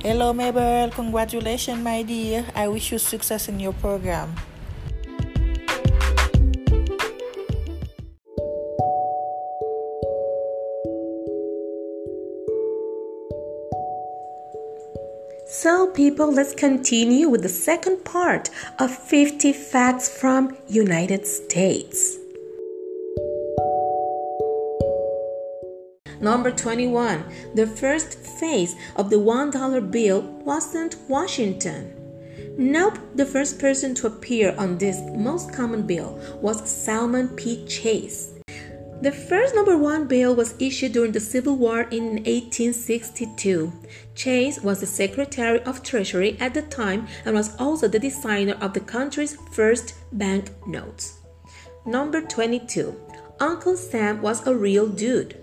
[0.00, 0.90] Hello, Mabel.
[0.90, 2.46] Congratulations, my dear.
[2.54, 4.32] I wish you success in your program.
[15.48, 22.17] So, people, let's continue with the second part of 50 facts from United States.
[26.20, 27.24] Number 21.
[27.54, 31.94] The first face of the $1 bill wasn't Washington.
[32.56, 37.64] Nope, the first person to appear on this most common bill was Salmon P.
[37.66, 38.34] Chase.
[39.00, 43.72] The first number one bill was issued during the Civil War in 1862.
[44.16, 48.74] Chase was the Secretary of Treasury at the time and was also the designer of
[48.74, 51.18] the country's first bank notes.
[51.86, 53.00] Number 22.
[53.38, 55.38] Uncle Sam was a real dude.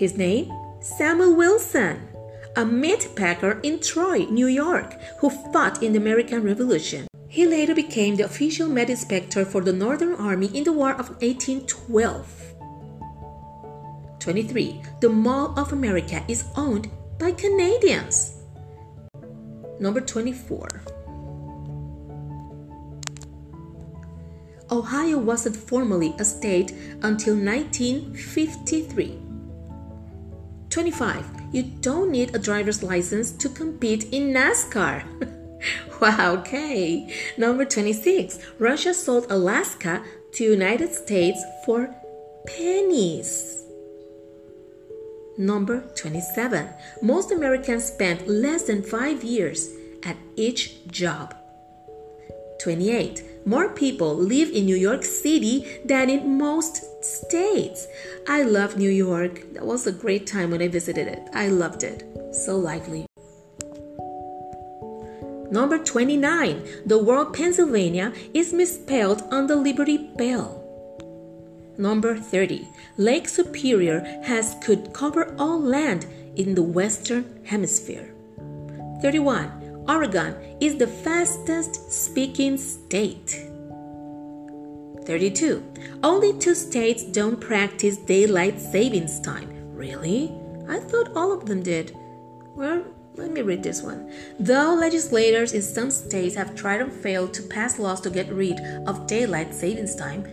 [0.00, 0.50] His name?
[0.80, 2.08] Samuel Wilson,
[2.56, 7.06] a meat packer in Troy, New York, who fought in the American Revolution.
[7.28, 11.10] He later became the official med inspector for the Northern Army in the War of
[11.20, 12.54] 1812.
[14.20, 14.80] 23.
[15.02, 18.40] The Mall of America is owned by Canadians.
[19.80, 20.66] Number 24.
[24.70, 26.70] Ohio wasn't formally a state
[27.02, 29.29] until 1953.
[30.70, 31.24] 25.
[31.52, 35.02] You don't need a driver's license to compete in NASCAR.
[36.00, 37.12] wow, okay.
[37.36, 38.38] Number 26.
[38.58, 40.02] Russia sold Alaska
[40.34, 41.94] to United States for
[42.46, 43.64] pennies.
[45.36, 46.68] Number 27.
[47.02, 49.70] Most Americans spend less than 5 years
[50.04, 51.34] at each job.
[52.62, 53.29] 28.
[53.46, 57.86] More people live in New York City than in most states.
[58.28, 59.54] I love New York.
[59.54, 61.28] That was a great time when I visited it.
[61.32, 62.04] I loved it.
[62.34, 63.06] So lively.
[65.50, 66.62] Number 29.
[66.86, 70.58] The word Pennsylvania is misspelled on the Liberty Bell.
[71.78, 72.68] Number 30.
[72.98, 76.06] Lake Superior has could cover all land
[76.36, 78.12] in the western hemisphere.
[79.00, 79.59] 31.
[79.88, 83.46] Oregon is the fastest speaking state.
[85.04, 85.64] 32.
[86.02, 89.48] Only two states don't practice daylight savings time.
[89.74, 90.32] Really?
[90.68, 91.96] I thought all of them did.
[92.54, 92.84] Well,
[93.16, 94.12] let me read this one.
[94.38, 98.60] Though legislators in some states have tried and failed to pass laws to get rid
[98.86, 100.26] of daylight savings time,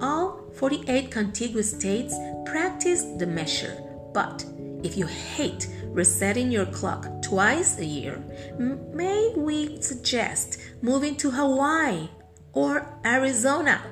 [0.00, 2.14] all 48 contiguous states
[2.46, 3.80] practice the measure.
[4.12, 4.44] But
[4.82, 8.22] if you hate resetting your clock twice a year,
[8.58, 12.08] may we suggest moving to Hawaii
[12.54, 13.82] or Arizona?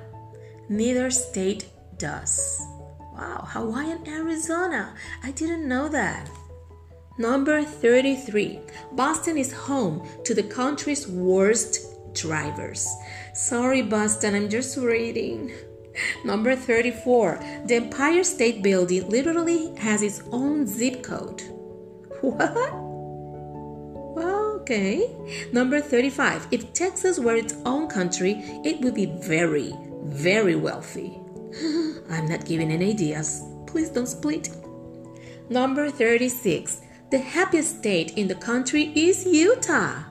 [0.70, 1.66] Neither state
[1.98, 2.58] does.
[3.14, 4.94] Wow, Hawaii and Arizona.
[5.22, 6.30] I didn't know that.
[7.18, 8.60] Number 33.
[8.92, 12.88] Boston is home to the country's worst drivers.
[13.34, 15.52] Sorry, Boston, I'm just reading.
[16.24, 17.38] Number 34.
[17.66, 21.42] The Empire State Building literally has its own zip code.
[22.22, 22.85] What?
[24.66, 25.14] Okay.
[25.52, 26.48] Number 35.
[26.50, 28.32] If Texas were its own country,
[28.64, 29.72] it would be very,
[30.06, 31.20] very wealthy.
[32.10, 33.44] I'm not giving any ideas.
[33.68, 34.50] Please don't split.
[35.48, 36.80] Number 36.
[37.12, 40.02] The happiest state in the country is Utah.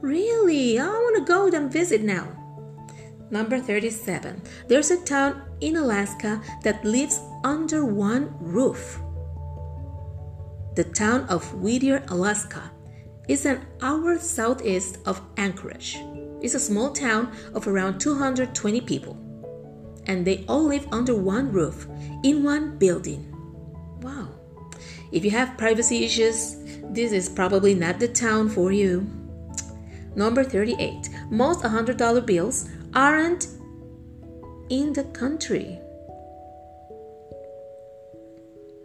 [0.00, 0.78] Really?
[0.78, 2.28] I want to go and visit now.
[3.30, 4.40] Number 37.
[4.68, 8.98] There's a town in Alaska that lives under one roof.
[10.76, 12.70] The town of Whittier, Alaska,
[13.28, 15.98] is an hour southeast of Anchorage.
[16.40, 19.16] It's a small town of around 220 people,
[20.06, 21.86] and they all live under one roof
[22.22, 23.32] in one building.
[24.00, 24.28] Wow.
[25.12, 26.56] If you have privacy issues,
[26.90, 29.08] this is probably not the town for you.
[30.14, 31.10] Number 38.
[31.30, 33.48] Most $100 bills aren't
[34.68, 35.78] in the country.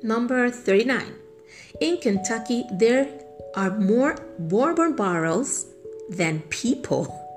[0.03, 1.13] Number 39.
[1.79, 3.20] In Kentucky, there
[3.55, 5.65] are more bourbon barrels
[6.09, 7.17] than people.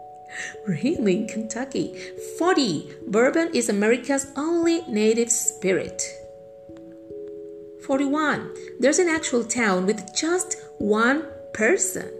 [0.66, 1.94] Really, in Kentucky.
[2.38, 2.90] 40.
[3.06, 6.02] Bourbon is America's only native spirit.
[7.86, 8.50] 41.
[8.80, 12.10] There's an actual town with just one person.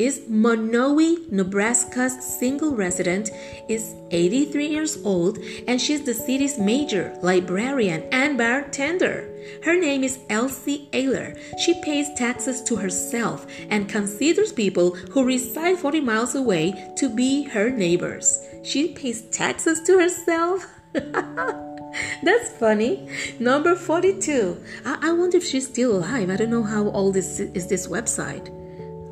[0.00, 3.28] Is Monowi, Nebraska's single resident,
[3.68, 5.36] is 83 years old
[5.68, 9.28] and she's the city's major librarian and bartender.
[9.62, 11.38] Her name is Elsie Eiler.
[11.58, 17.42] She pays taxes to herself and considers people who reside 40 miles away to be
[17.42, 18.42] her neighbors.
[18.62, 20.66] She pays taxes to herself?
[20.94, 23.06] That's funny.
[23.38, 24.56] Number 42.
[24.86, 26.30] I-, I, wonder if she's still alive.
[26.30, 28.59] I don't know how old is, is this website.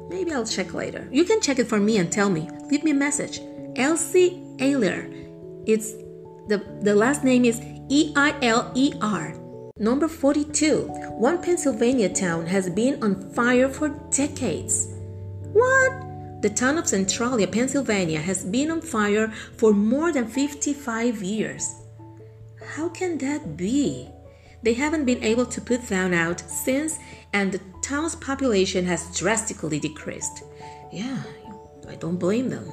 [0.09, 1.09] Maybe I'll check later.
[1.11, 2.49] You can check it for me and tell me.
[2.71, 3.41] Leave me a message.
[3.77, 5.07] Elsie Eiler.
[5.67, 5.93] It's
[6.49, 9.35] the, the last name is E I L E R.
[9.79, 10.83] Number 42.
[11.19, 14.89] One Pennsylvania town has been on fire for decades.
[15.53, 16.43] What?
[16.43, 21.75] The town of Centralia, Pennsylvania has been on fire for more than 55 years.
[22.75, 24.09] How can that be?
[24.63, 26.99] They haven't been able to put them out since,
[27.33, 30.43] and the town's population has drastically decreased.
[30.93, 31.23] Yeah,
[31.89, 32.71] I don't blame them.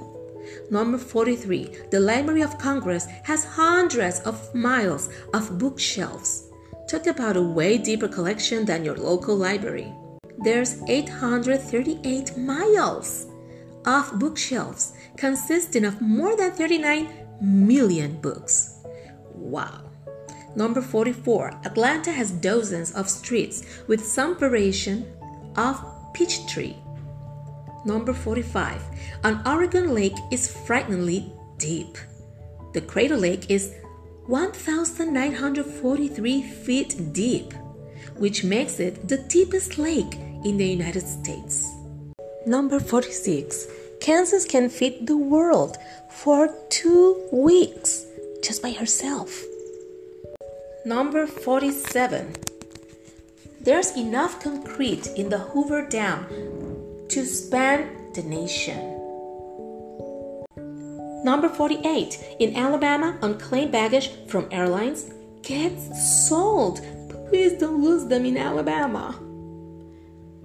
[0.71, 1.89] Number 43.
[1.91, 6.49] The Library of Congress has hundreds of miles of bookshelves.
[6.87, 9.91] Talk about a way deeper collection than your local library.
[10.39, 13.27] There's 838 miles
[13.85, 17.09] of bookshelves consisting of more than 39
[17.41, 18.83] million books.
[19.33, 19.84] Wow.
[20.55, 21.59] Number 44.
[21.65, 25.05] Atlanta has dozens of streets with some variation
[25.57, 26.77] of peach tree.
[27.85, 28.81] Number 45.
[29.23, 31.97] An Oregon lake is frighteningly deep.
[32.73, 33.73] The Crater Lake is
[34.27, 37.53] 1,943 feet deep,
[38.17, 41.71] which makes it the deepest lake in the United States.
[42.47, 43.67] Number 46.
[43.99, 45.77] Kansas can feed the world
[46.09, 48.05] for two weeks
[48.43, 49.43] just by herself.
[50.85, 52.35] Number 47.
[53.59, 56.27] There's enough concrete in the Hoover Dam
[57.09, 58.93] to span the nation.
[61.23, 62.37] Number 48.
[62.39, 65.11] In Alabama, unclaimed baggage from airlines
[65.41, 66.81] gets sold.
[67.29, 69.19] Please don't lose them in Alabama.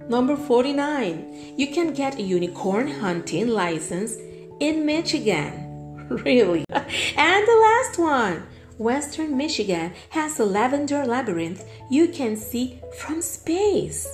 [0.09, 1.53] Number 49.
[1.55, 4.15] You can get a unicorn hunting license
[4.59, 5.67] in Michigan.
[6.25, 6.65] Really?
[6.67, 8.43] and the last one.
[8.81, 14.07] Western Michigan has a lavender labyrinth you can see from space.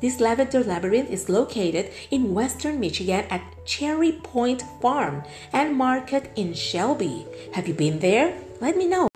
[0.00, 6.54] This lavender labyrinth is located in western Michigan at Cherry Point Farm and Market in
[6.54, 7.26] Shelby.
[7.54, 8.38] Have you been there?
[8.60, 9.08] Let me know.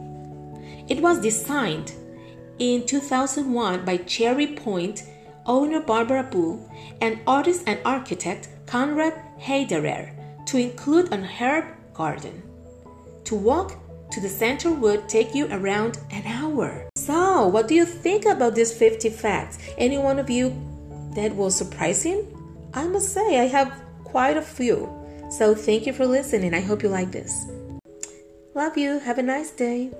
[0.88, 1.92] It was designed
[2.58, 5.04] in 2001 by Cherry Point
[5.46, 6.68] owner Barbara Bull
[7.00, 10.10] and artist and architect Conrad Heiderer
[10.46, 12.42] to include an herb garden.
[13.26, 16.88] To walk to the center would take you around an hour.
[16.96, 19.58] So, what do you think about these 50 facts?
[19.78, 20.54] Any one of you
[21.14, 22.26] that was surprising?
[22.74, 23.72] I must say, I have
[24.04, 24.88] quite a few.
[25.30, 26.54] So, thank you for listening.
[26.54, 27.46] I hope you like this.
[28.54, 28.98] Love you.
[29.00, 29.92] Have a nice day.